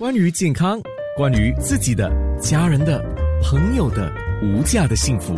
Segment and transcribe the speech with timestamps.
[0.00, 0.80] 关于健康，
[1.14, 2.10] 关于自己的、
[2.40, 3.04] 家人的、
[3.42, 4.10] 朋友的
[4.42, 5.36] 无价的幸福，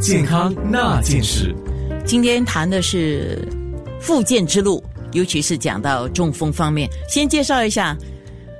[0.00, 1.54] 健康那件事。
[2.04, 3.38] 今天谈的是
[4.00, 6.90] 复健之路，尤其是讲到中风方面。
[7.08, 7.96] 先介绍一下，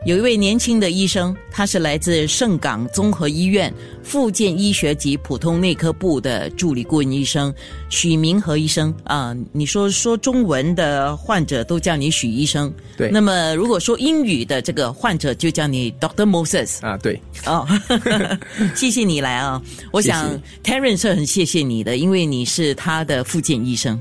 [0.06, 3.72] 有一位年轻的医生，他是来自盛港综合医院
[4.02, 7.52] 复健医学及普通内科部的助理顾问医生
[7.90, 9.36] 许明和医生啊。
[9.52, 16.78] 你说说中文的患者都叫你许医生，对那么如果说英语的这个患者就叫你 Doctor Moses。
[16.80, 17.68] 啊，对，哦，
[18.74, 19.60] 谢谢你来啊！
[19.92, 24.00] 我想 Terence 是很谢谢你的，因为你是他的复健医生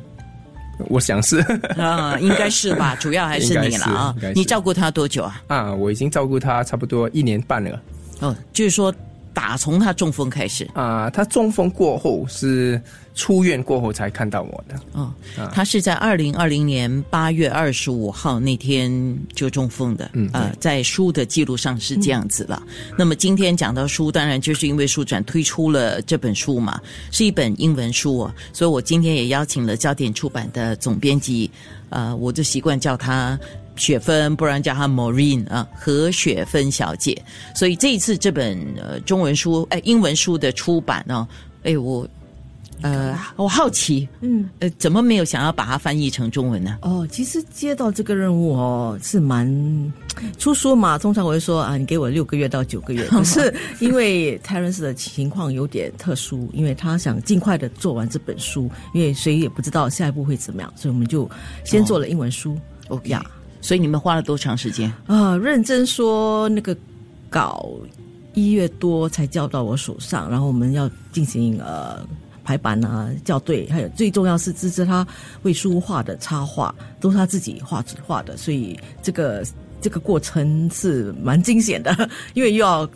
[0.88, 1.40] 我想是
[1.78, 2.96] 啊，应该是吧？
[3.02, 5.42] 主要还是你了啊你照顾他多久啊？
[5.48, 7.80] 啊，我已经照顾他差不多一年半了
[8.22, 8.94] 哦，就是说
[9.34, 11.10] 打从他中风开始啊。
[11.10, 12.82] 他中风过后是
[13.16, 15.14] 出院过后才看到我的，哦，
[15.52, 22.62] 他是在二零二零年八月二十五号那天就中风的，嗯呃，在书的记录上是这样子了。
[22.98, 26.80] 那么今天讲到书，当然就是因为书展推出了这本书嘛，
[27.12, 31.52] 是一本英文书哦，所以我今天也邀请了焦点出版的总编辑，
[31.90, 33.38] 呃，我就习惯叫她
[33.80, 37.20] 雪芬，不然叫她 Maureen 啊，何雪芬小姐。
[37.56, 41.28] 所以这一次这本呃中文书，哎，英文书的出版呢、
[41.64, 42.08] 哎，我。
[42.82, 46.78] 呃，我好奇，嗯，呃，怎么没有想要把它翻译成中文呢？
[46.82, 49.94] 哦，其实接到这个任务哦，是蛮
[50.38, 50.98] 出书嘛。
[50.98, 53.06] 通常我会说啊，你给我六个月到九个月。
[53.12, 61.30] 可是因为 Terence 的情况有点特殊，因为他想尽快的做完这本书，因为谁也不知道下一步会怎么样，所以我们就
[61.66, 62.58] 先做了英文书。
[62.88, 63.22] OK 呀，
[63.62, 64.92] 所以你们花了多长时间？
[65.06, 66.76] 啊，认真说那个
[67.30, 67.70] 稿
[68.34, 72.06] 一月多才交到我手上，然后我们要进行呃
[72.44, 75.06] 排版啊、校对，还有最重要是支持他
[75.44, 79.44] 为书画的插画，都是他自己画画的，所以这个
[79.82, 82.90] 这个过程是蛮惊险的，因为又要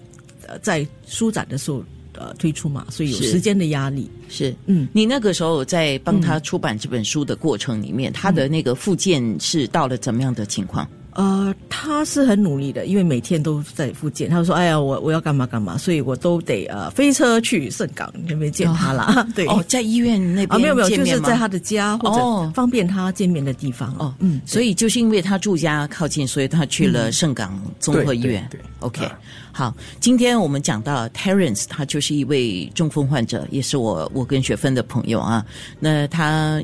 [0.48, 1.84] 呃在书展的时候
[2.16, 4.10] 呃推出嘛，所以有时间的压力。
[4.30, 4.88] 是，嗯。
[4.94, 10.88] 你那个时候在帮他出版这本书的过程里面，他的那个附件是到了怎么样的情况？
[11.16, 14.30] 呃，他是很努力的，因为每天都在复健。
[14.30, 19.28] 他说：“哎呀，我我要干嘛干嘛，所以我都得呃飞车去盛港那边见他啦。
[19.36, 23.94] 对，哦，在医院那边啊，没有没有，见面吗就是在他的家或哦者方便他见面的地方。
[24.00, 28.48] 哦，嗯，所以就是因为他住家靠近，所以他去了盛港综合医院。
[28.50, 29.20] 对对对 OK，、啊
[29.52, 35.46] 好，今天我们讲到 Terence，他就是一位中风患者，也是我我跟雪芬的朋友啊。
[35.80, 36.62] 那他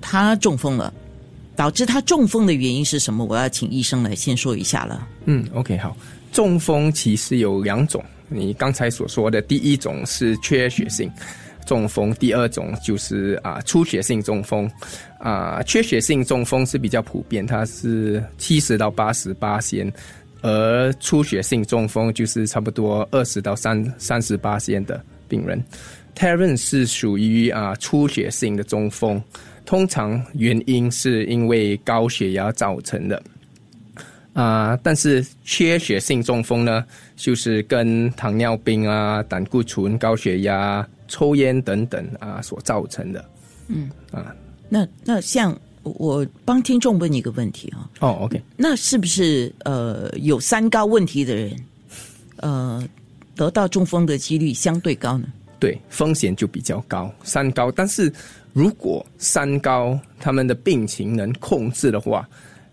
[0.00, 0.92] 他中风了，
[1.60, 3.22] 导致他中风的原因是什么？
[3.22, 5.06] 我要请医生来先说一下了。
[5.26, 5.94] 嗯，OK，好。
[6.32, 11.12] 中风其实有两种，你刚才所说的第一种是缺血性
[11.66, 14.70] 中风，第二种就是啊出血性中风。
[15.18, 19.92] 啊，缺血性中风是比较普遍，它是七十到八十八先，
[20.40, 24.98] 而出血性中风就是差不多二十到三三十八先的
[25.28, 25.62] 病人。
[26.16, 29.22] Terence 是属于啊出血性的中风，
[29.70, 33.22] 通常原因是因为高血压造成的。
[34.32, 43.24] 啊、但是缺血性中风呢，就是跟糖尿病啊、胆固醇、高血压、抽烟等等啊所造成的。
[43.68, 44.34] 嗯啊
[44.68, 51.56] 那那像我帮听众问一个问题啊，哦，OK，那是不是呃有三高问题的人，
[52.38, 52.88] 呃
[53.36, 55.28] 得到中风的几率相对高呢？
[55.60, 57.70] 对，风险就比较高，三高。
[57.70, 58.12] 但是
[58.52, 62.28] 如果三高他们的病情能控制的话，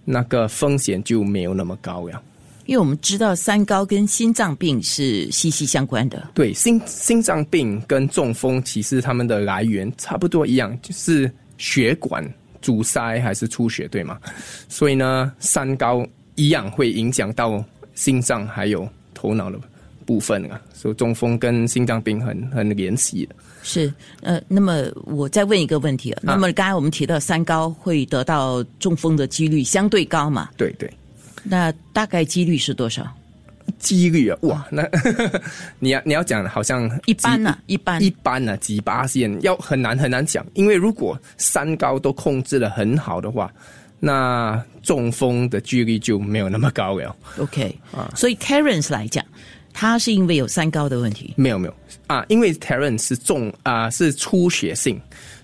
[0.06, 2.20] 那个风险就没有那么高呀。
[2.66, 6.30] 因为我们知道三高跟心脏病是息息相关的。
[6.34, 12.26] 对，心心脏病跟中风其实他们的来源差不多一样，就是血管
[12.62, 14.20] 阻塞还是出血，对吗？
[14.68, 16.06] 所以呢，三高
[16.36, 17.64] 一样会影响到
[17.96, 19.58] 心脏还有头脑的
[20.08, 23.36] 部分啊，所以中风跟心脏病很很联系的。
[23.62, 30.50] 是，呃，那么我再问一个问题啊，那么刚才我们提到三高会得到中风的几率相对高嘛？
[30.56, 30.90] 对对，
[31.44, 33.06] 那大概几率是多少？
[33.78, 34.88] 几率啊，哇，那
[35.80, 43.52] 你要你要讲好像一般呢、几一般一般呢、几八线要很难很难讲，因为如果三高都控制的很好的话，
[44.00, 47.14] 那中风的几率就没有那么高了。
[47.40, 49.26] OK 啊所以 Terence 来讲，
[49.80, 51.32] 他是因为有三高的问题。
[51.38, 51.74] 没有没有
[52.08, 55.00] 啊，因为 Terence 是重啊是出血性，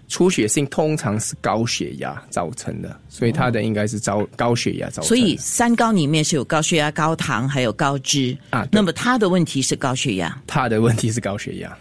[0.08, 5.08] 出血性通常是高血压造成的，所以他的应该是高高血压造成的。
[5.08, 10.36] 所以三高里面是有高血压、高糖还有高脂啊那么他的问题是高血压。
[10.48, 11.78] 他的问题是高血压。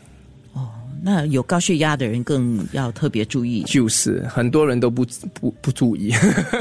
[1.05, 3.63] 那有高血压的人更要特别注意。
[3.65, 5.05] 就是很多人都不
[5.35, 6.15] 不不注意，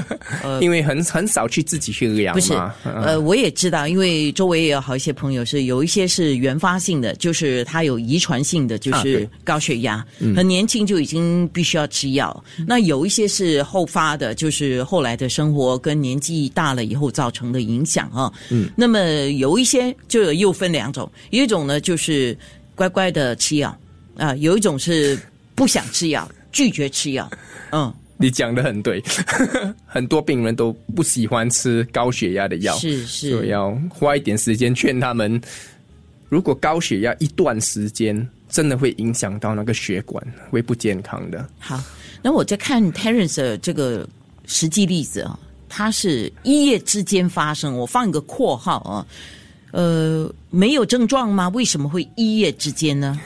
[0.59, 2.53] 因为很很少去自己去量不是。，
[2.83, 10.03] 嗯呃，我也知道，因为周围也有好一些朋友是有一些是原发性的，就是他有遗传性的，就是高血压，
[10.35, 12.43] 很年轻就已经必须要吃药。
[12.67, 18.31] 那有一些是后发的，就是后来的生活跟年纪大了以后造成的影响啊。
[18.49, 18.99] 嗯，那么
[19.37, 22.37] 有一些就又分两种，一种呢就是
[22.75, 23.75] 乖乖的吃药
[24.21, 25.19] 啊、有一种是
[25.55, 27.29] 不想吃药，拒绝吃药。
[27.71, 29.01] 嗯，你讲的很对，
[29.87, 35.41] 很多病人都不喜欢吃高血压的药，是是，所以要花一点时间劝他们。
[36.29, 38.15] 如果高血压一段时间，
[38.47, 41.49] 真的会影响到那个血管，会不健康的。
[41.57, 41.83] 好，
[42.21, 44.07] 那我在看 Terence 的这个
[44.45, 49.05] 实际例子啊，它是一夜之间发生，我放一个括号啊，
[49.71, 51.49] 呃，没有症状吗？
[51.49, 53.19] 为什么会一夜之间呢？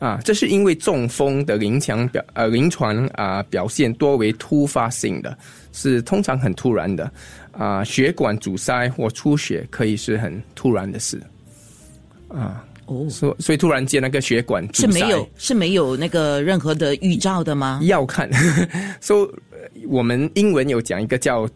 [0.00, 5.36] 啊，这是因为中风的临床表呃临床啊、表现多为突发性的，
[5.72, 7.12] 是通常很突然的
[7.52, 11.20] 啊、血管阻塞或出血可以是很突然的事
[12.28, 17.78] 啊，哦，所所以突然间那个血管是没有是没有那个任何的预兆的吗？
[17.82, 18.30] 要看，
[19.02, 19.30] 所
[19.74, 21.46] 以、我们英文有讲一个叫。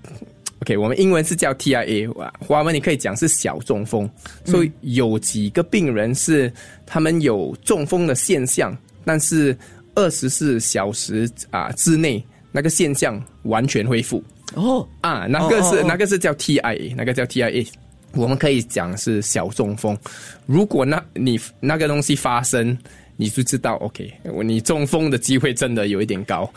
[0.64, 4.08] OK，我们英文是叫 TIA，华文你可以讲是小中风，
[4.46, 6.50] 所以有几个病人是
[6.86, 8.74] 他们有中风的现象，
[9.04, 9.54] 但是
[9.94, 14.24] 二十四小时啊之内那个现象完全恢复。
[14.54, 15.84] 哦，啊，那个是哦哦哦。
[15.86, 17.68] 那个是叫 TIA，那个叫 TIA，
[18.14, 19.94] 我们可以讲是小中风。
[20.46, 22.74] 如果那你那个东西发生，
[23.16, 24.12] 你就知道 OK，
[24.44, 26.50] 你中风的机会真的有一点高。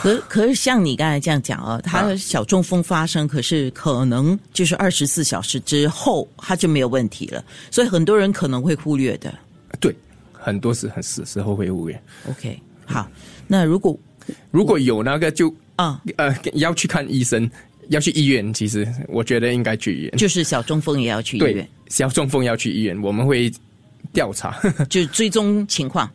[0.00, 9.32] 可可是像你刚才这样讲啊，他小中风发生，可是可能就是二十四小时之后，他就没有问题了，所以很多人可能会忽略的。
[9.80, 9.94] 对，
[10.32, 12.02] 很多是很时时候会忽略。
[12.30, 13.08] OK，好，
[13.46, 13.98] 那如果
[14.50, 17.50] 如果有那个就啊，呃要去看医生，
[17.88, 18.52] 要去医院。
[18.54, 20.10] 其实我觉得应该去医院。
[20.16, 23.52] 就是小中风也要去医对院，，小中风要去医院，我们会
[24.12, 24.60] 调查
[24.90, 26.10] 就追踪情况，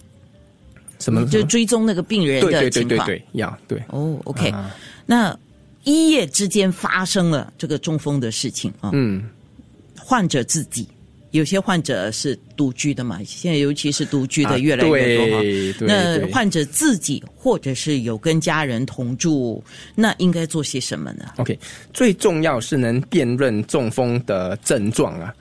[1.00, 3.08] 什么就追踪那个病人对对对的情况。
[3.08, 3.84] 对对，要对。
[3.90, 5.38] 哦，OK，、啊那
[5.84, 9.24] 一夜之间发生了这个中风的事情啊，嗯，
[9.98, 10.88] 患者自己。
[11.32, 19.62] 有些患者是独居的嘛，现在尤其是独居啊的越来越多哈、那患者自己或者是有跟家人同住，
[19.94, 21.60] 那应该做些什么呢？OK，
[21.94, 25.36] 最重要是能辨认中风的症状啊。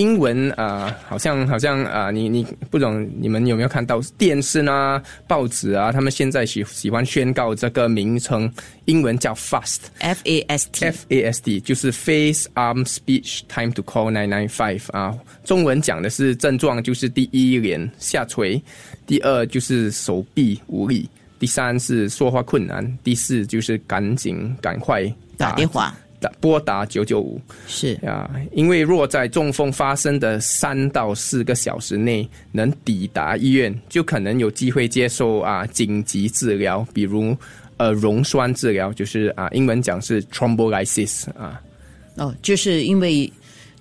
[0.00, 5.92] 英文啊、呃好像好像啊、你你不懂你们有没有看到电视啊、报纸啊？
[5.92, 8.50] 他们现在喜喜欢宣告这个名称，
[8.86, 14.28] 英文叫 FAST，F A S T，F A S T 就是 Face Arm Speech Time to Call Nine
[14.28, 15.14] Nine Five 啊，
[15.44, 18.62] 中文讲的是症状就是第一脸下垂，
[19.06, 21.06] 第二就是手臂无力，
[21.38, 25.04] 第三是说话困难，第四就是赶紧赶快
[25.36, 37.36] 打电话打拨打九九五是啊，因为若在中风发生的三到四个小时内能抵达医院，就可能有机会接受啊紧急治疗，比如
[37.78, 41.60] 呃溶栓治疗，就是啊英文讲是 thrombolysis 啊，
[42.16, 43.32] 哦，就是因为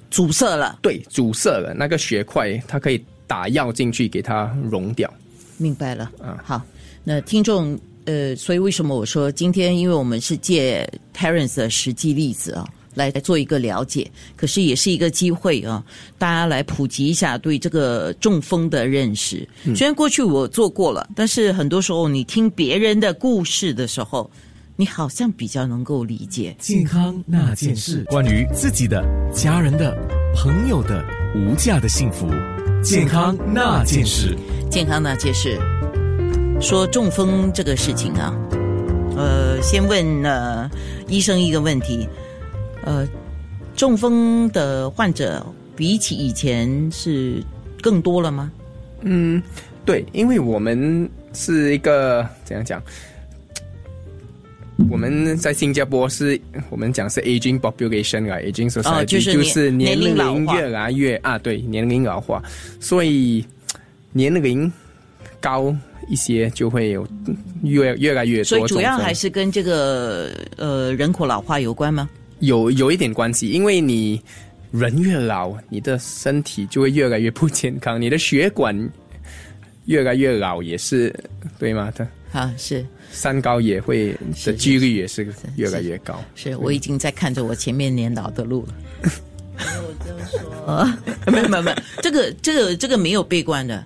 [0.10, 5.14] 阻塞了，对，阻塞了那个血块，它可以打药进去给它溶掉。
[5.58, 6.10] 明白了。
[6.22, 6.62] 啊好，
[7.04, 7.78] 那听众
[8.10, 12.66] 呃，所以为什么我说今天，因为我们是借 Terence 的实际例子啊。
[12.96, 15.82] 来做一个了解，可是也是一个机会啊，
[16.18, 19.48] 大家来普及一下对这个中风的认识。
[19.76, 24.30] 虽然过去我做过了，但是很多时候你听别人的故事的时候，
[24.76, 26.54] 你好像比较能够理解。
[26.60, 29.02] 健康那件事，关于自己的、
[29.34, 29.96] 家人的、
[30.36, 32.28] 朋友的无价的幸福。
[32.84, 34.36] 健康那件事，
[34.70, 35.58] 健康那件事，
[36.62, 38.36] 说中风这个事情啊，
[39.16, 40.70] 呃，先问呃
[41.08, 42.08] 医生一个问题，
[42.84, 43.08] 呃，
[43.76, 47.42] 中风的患者比起以前是
[47.82, 48.52] 更多了吗？
[49.02, 49.42] 嗯
[49.86, 52.82] 对，因为我们是一个怎样讲？
[54.90, 56.40] 我们在新加坡是
[56.70, 62.44] 我们讲是 aging population 啊，aging society，、哦就是就是年龄越来越啊，对，年龄老化，
[62.80, 63.46] 所以
[64.12, 64.72] 年龄
[65.40, 65.76] 高
[66.08, 67.08] 一些就会有
[67.64, 72.10] 越越来越多所以主要还是跟这个呃人口老化有关吗？
[72.40, 74.22] 有有一点关系，因为你
[74.72, 78.90] 人越老，你的身体就会越来越不健康，你的血管
[79.86, 81.14] 越来越老，也是
[81.58, 81.92] 对吗？
[81.96, 82.08] 它
[82.40, 84.16] 啊，是三高也会
[84.46, 86.24] 的几率也是越来越高。
[86.36, 88.74] 是，我已经在看着我前面年老的路了。
[89.60, 90.88] 我就说，
[91.34, 93.84] 没有没有没有，这个这个这个没有悲观的，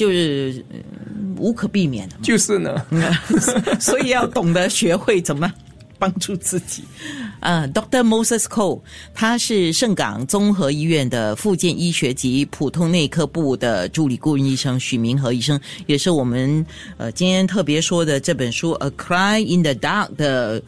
[0.00, 2.20] 就是、嗯无可避免的嘛。
[2.22, 2.86] 就是呢，
[3.80, 5.50] 所以要懂得学会怎么
[5.98, 6.82] 帮助自己。
[7.40, 8.02] 呃，Dr.
[8.02, 8.80] Moses Cole，
[9.14, 16.64] 他是圣港综合医院的附件医学及普通内科部的助理顾问医生许明和医生，也是我们
[16.98, 20.62] 呃今天特别说的这本书《A Cry in the Dark》的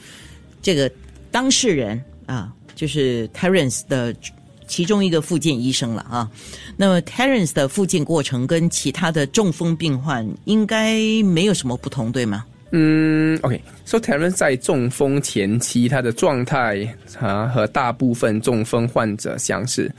[0.63, 0.91] 这个
[1.31, 4.15] 当事人啊，就是 Terence 的
[4.67, 6.31] 其中一个复健医生了啊。
[6.77, 12.45] 那么 Terence 的复健过程跟其他的中风病患应该没有什么不同，对吗？
[12.75, 16.89] 嗯，OK，So Terence 在中风前期，他的状态
[17.21, 19.93] 啊和大部分中风患者相似，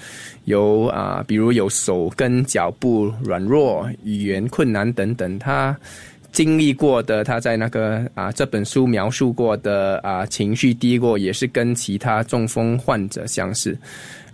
[0.45, 5.77] 有啊，比如有手跟脚部软弱、语言困难等等，他
[6.31, 13.77] 经历过的，他在那个啊这本书描述过的啊情绪低落，也是跟其他中风患者相似。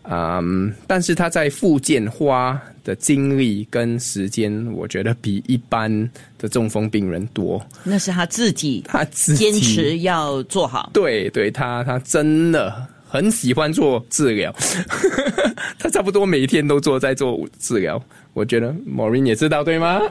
[0.03, 7.63] 嗯，但是他在复健花的精力跟时间，我觉得比一般的中风病人多。
[7.83, 10.89] 那是他自己，他自己坚持要做好。
[10.93, 14.55] 对对，他他真的很喜欢做治疗，
[15.77, 18.01] 他差不多每天都做在做治疗。
[18.33, 20.01] 我觉得 Maureen 也知道对吗？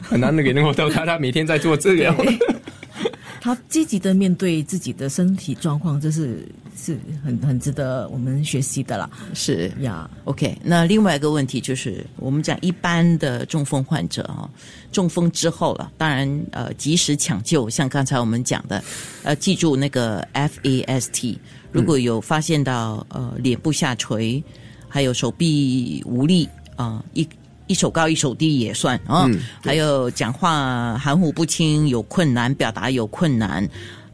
[0.00, 2.14] 很难能给我到他，他每天在做治疗。
[3.40, 6.46] 他积极的面对自己的身体状况，这是
[6.76, 9.08] 是很很值得我们学习的啦。
[9.34, 14.48] 是呀，OK，那另外一个问题就是，我们讲一般的中风患者啊，
[14.92, 18.84] 中风之后了，当然呃及时抢救，像刚才我们讲的，
[19.22, 21.38] 呃记住那个 FAST，
[21.72, 24.44] 如果有发现到呃脸部下垂，
[24.88, 27.26] 还有手臂无力啊、一。
[27.68, 33.68] 一手高一手低也算啊，嗯还有讲话含糊不清有困难，表达有困难，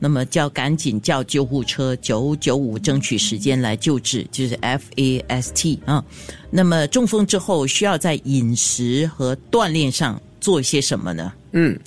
[0.04, 6.04] 那么叫赶紧叫救护车九九五，争取时间来救治，就是 FAST 啊。
[6.50, 11.32] 那么中风之后需要在饮食和锻炼上做一些什么呢？
[11.52, 11.78] 嗯，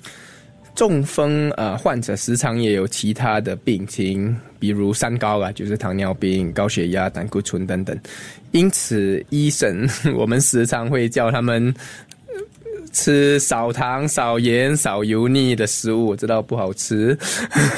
[0.73, 7.99] 中风呃患者时常也有其他的病情，比如三高啊，就是糖尿病、高血压、胆固醇等等。
[8.51, 11.75] 因此，医生 我们时常会叫他们
[12.95, 17.15] 吃少糖、少盐、少油腻的食物，我知道不好吃。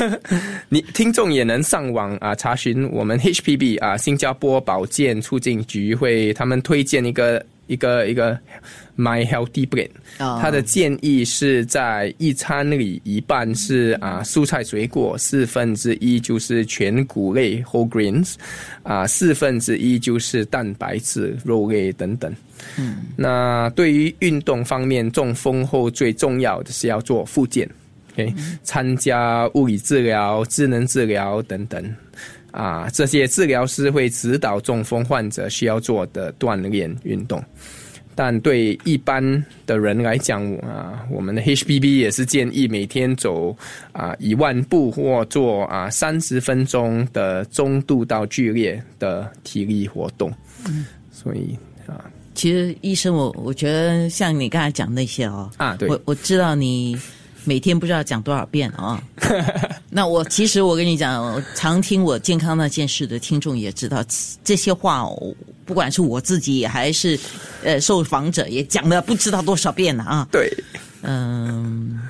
[0.69, 8.37] 你听众也能上网啊查询我们 HPB 啊新加坡保健促进局会他们推荐一个一个一个
[8.97, 18.35] My Healthy Brain，、哦它的建议是在一餐里一半是啊蔬菜水果，四分之一就是全谷类 whole grains，
[18.83, 22.33] 啊四分之一就是蛋白质肉类等等。
[22.77, 27.69] 嗯，那对于运动方面，中风后最重要的是要做复健。
[28.13, 28.33] OK，、
[28.63, 31.95] 参加物理治疗、智能治疗等等。
[32.57, 37.43] 啊，这些治疗师会指导中风患者需要做的锻炼运动。
[38.15, 39.21] 但对一般
[39.67, 43.55] 的人来讲啊，我们的 HPB 也是建议每天走
[43.91, 50.33] 啊一万步或做啊三十分钟的中度到剧烈的体力活动。
[50.67, 56.99] 嗯，所以啊其实医生我，我觉得像你刚才讲那些哦，啊对我我知道你
[57.43, 58.99] 每天不知道讲多少遍啊、
[59.89, 64.03] 那我其实我跟你讲，常听我健康那件事的听众也知道
[64.43, 65.33] 这些话哦，
[65.65, 67.17] 不管是我自己还是
[67.63, 70.27] 呃受访者，也讲了不知道多少遍了啊。
[70.31, 70.51] 对，
[71.03, 72.01] 嗯，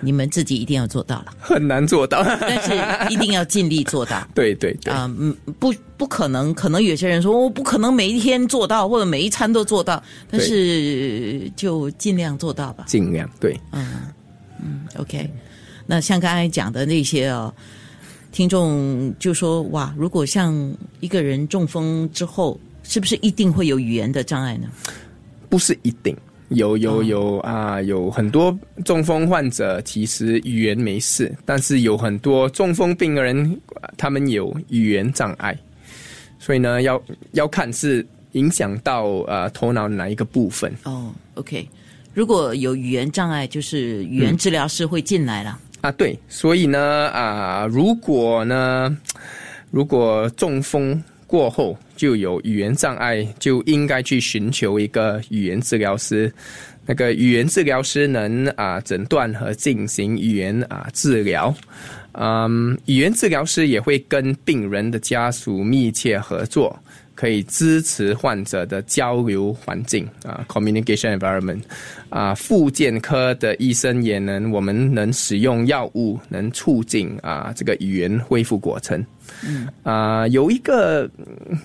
[0.00, 2.22] 你们自己一定要做到了，很难做到。
[2.40, 4.24] 但是一定要尽力做到。
[4.32, 12.84] 对对对，啊，嗯，不，不可能，可能有些人说我不可能每一天做到，或者每一餐都做到，但是就尽量做到吧。
[12.86, 13.58] 尽量对。
[13.72, 14.02] 嗯
[14.62, 15.28] 嗯 OK，
[15.86, 17.54] 那像刚才讲的那些哦，
[18.32, 24.68] 听众就说哇，如果像一个人中风之后，是不是一定会有语言的障碍呢？
[25.48, 26.16] 不是一定。
[26.50, 33.60] 有有有啊，有很多中风患者其实语言没事，但是有很多中风病人
[33.96, 35.58] 他们有语言障碍，
[36.38, 37.02] 所以呢，要
[37.32, 40.72] 要看是影响到呃头脑哪一个部分。
[40.84, 41.68] 哦，OK，
[42.14, 45.58] 如果有语言障碍，就是语言治疗师会进来了。
[45.80, 48.96] 啊，对，所以呢，啊，如果呢，
[49.70, 56.32] 如果中风过后就有语言障碍，就应该去寻求一个语言治疗师。
[56.88, 61.54] 那个语言治疗师能啊诊断和进行语言啊治疗。
[62.12, 66.78] 嗯，语言治疗师也会跟病人的家属密切合作，
[67.16, 71.62] 可以支持患者的交流环境啊，communication environment
[72.10, 79.04] 啊，复健科的医生也能，我们能使用药物，能促进啊这个语言恢复过程。
[79.44, 79.66] 嗯。
[79.82, 81.10] 啊，有一个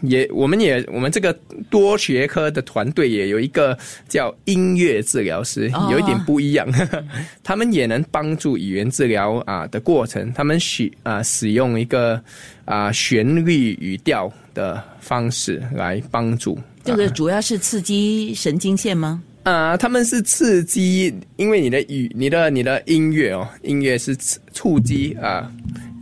[0.01, 1.31] 也，我们也我们这个
[1.69, 3.77] 多学科的团队也有一个
[4.07, 6.67] 叫音乐治疗师，有一点不一样，
[7.43, 12.19] 他们也能帮助语言治疗啊的过程，他们使啊使用一个
[12.65, 16.57] 啊旋律语调的方式来帮助。
[16.83, 19.21] 这个主要是刺激神经线吗？
[19.43, 24.15] 啊，他们是刺激，因为你的语、你的、你的音乐哦，音乐是
[24.53, 25.51] 触激啊。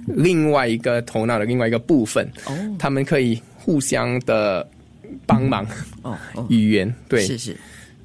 [0.08, 4.68] 另外一个头脑的另外一个部分，哦，他们可以互相的
[5.26, 5.66] 帮忙
[6.02, 6.18] 哦，
[6.50, 7.22] 语言对。
[7.26, 7.56] 是是，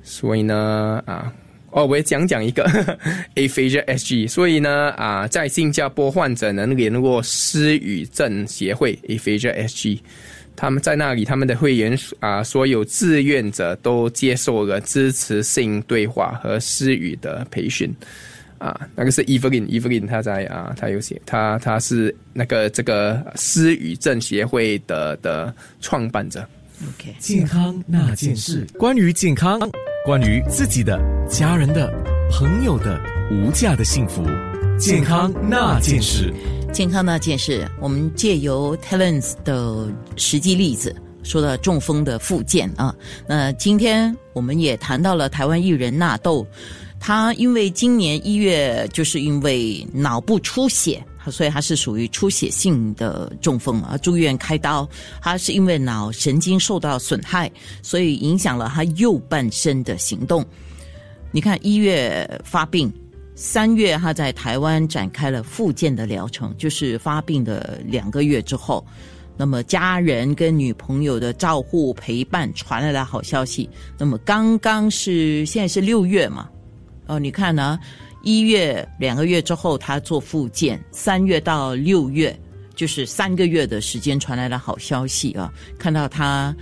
[0.03, 1.33] 所以呢啊
[1.71, 2.65] 哦，我也讲讲一个
[3.35, 9.99] Aphasia SG，所以呢啊，在新加坡患者能联络失语症协会 Aphasia SG，
[10.57, 17.93] 他们在那里，他们的会员啊，所有志愿者都接受了支持性对话和私语的培训。
[18.59, 26.49] 啊，那个是 Evelyn，Evelyn 他在啊，他有写，他他是那个这个私语症协会的的创办者。
[26.83, 29.61] OK，健康那件事，关于健康，
[30.05, 31.93] 关于自己的、家人的、
[32.31, 32.99] 朋友的
[33.31, 34.25] 无价的幸福，
[34.79, 36.33] 健康那件事，
[36.75, 42.93] 健康那件事，我们借由 Talents 的实际例子，说到中风的复健啊。
[43.29, 46.45] 那今天我们也谈到了台湾艺人纳豆。
[46.99, 51.01] 他因为今年一月就是因为脑部出血，
[51.31, 54.89] 所以他是属于出血性的中风啊，住院开刀。
[55.23, 57.49] 他是因为脑神经受到损害，
[57.83, 60.45] 所以影响了他右半身的行动。
[61.31, 62.93] 你看一月发病，
[63.35, 68.87] 三月他在台湾展开了复健的疗程，就是发病的两个月之后，
[69.37, 73.69] 那么家人跟女朋友的照护陪伴传来了好消息。
[73.99, 76.49] 那么刚刚是现在是六月嘛？
[77.07, 77.79] 哦，你看呢？
[78.23, 82.35] 一月两个月之后，他做复健；三月到六月，
[82.75, 85.53] 就是三个月的时间，传来了好消息啊！
[85.79, 86.57] 看到他，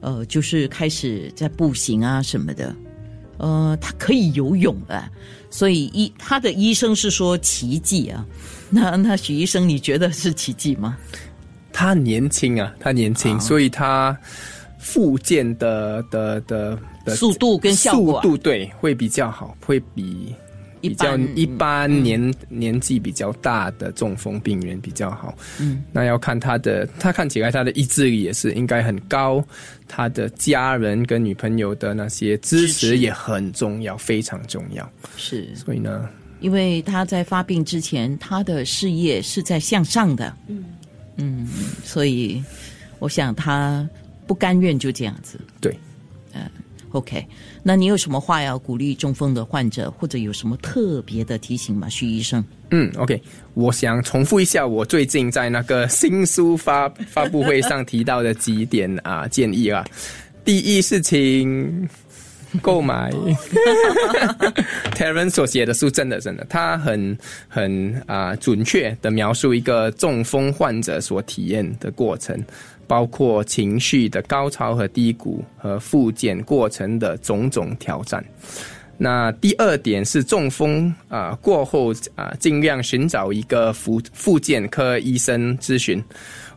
[0.00, 2.74] 呃，就是开始在步行啊什么的，
[3.36, 5.10] 呃，他可以游泳了。
[5.56, 8.26] 所以医他的医生是说奇迹啊。
[8.70, 10.96] 那那许医生，你觉得是奇迹吗？
[11.72, 14.16] 他年轻啊，他年轻，所以他
[14.80, 16.76] 复健的的的。
[17.14, 20.34] 速度跟效果，速度对会比较好，会比
[20.88, 25.36] 比较一般年年纪比较大的中风病人比较好。
[25.60, 29.44] 嗯，那要看他的，他看起来他的意志力也是应该很高，
[29.88, 34.88] 他的家人跟女朋友的那些支持也很重要，非常重要。
[35.16, 36.08] 是，所以呢，
[36.40, 40.36] 因为他在发病之前，他的事业是在向上的。
[40.48, 40.64] 嗯
[41.16, 41.48] 嗯，
[41.84, 42.42] 所以
[42.98, 43.88] 我想他
[44.26, 45.38] 不甘愿就这样子。
[45.60, 45.76] 对。
[46.94, 47.26] OK，
[47.64, 52.44] 那你有什么话要鼓励中风的患者，或者有什么特别的提醒吗，徐医生？
[52.70, 53.20] 嗯，OK，
[53.54, 59.84] 我想重复一下我最近在那个新书发 发布会上提到的几点啊建议啊。
[60.44, 61.88] 第一事情，
[62.62, 63.10] 购买
[64.94, 72.40] Terence 所写的书，真的真的，他很很啊准确的描述一个中风患者所体验的过程。
[72.86, 78.24] 包括情绪的高潮和低谷，和复健过程的种种挑战。
[78.96, 86.02] 那第二点是中风啊过后啊，尽量寻找一个复复健科医生咨询，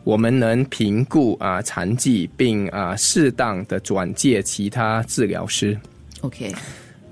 [0.04, 5.76] 我们能评估啊残疾，并啊适当的转介其他治疗师。
[6.20, 6.52] OK。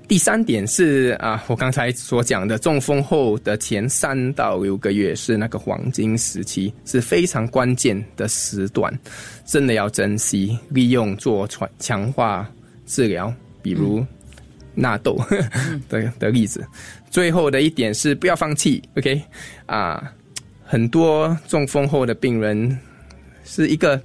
[0.07, 8.97] 第三点是啊，我刚才所讲的中风后的前三到六个月是那个黄金时期，是非常关键的时段，
[9.45, 12.49] 真的要珍惜利用做强强化
[12.85, 14.05] 治疗，比如
[14.73, 15.19] 纳豆
[15.89, 16.65] 的的例子。
[17.11, 19.21] 最后的一点是不要放弃，OK
[19.65, 20.09] 啊，
[20.63, 22.79] 很多中风后的病人
[23.43, 24.01] 是一个。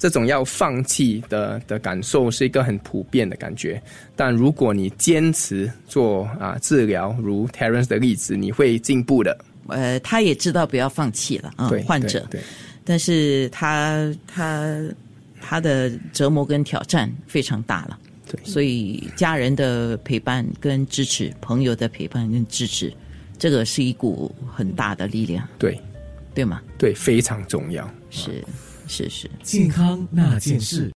[0.00, 3.80] 这种要放弃的的感受是一个很普遍的感觉，
[4.16, 9.36] 但如果你坚持做啊治疗，如 Terence 的例子，你会进步的。
[9.68, 12.40] 呃，他也知道不要放弃了啊，患者，对，
[12.82, 14.82] 但是他他
[15.38, 22.90] 他的折磨跟挑战非常大了，对，所以家人的陪伴跟支持，朋友的陪伴跟支持，
[23.38, 25.78] 这个是一股很大的力量，对，
[26.34, 26.62] 对吗？
[26.78, 28.42] 对，非常重要，是。
[28.90, 30.88] 是是，健康那件事。